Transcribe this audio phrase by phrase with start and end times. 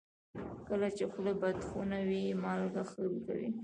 [0.67, 3.49] کله چې خوله بدخوند وي، مالګه ښه کوي.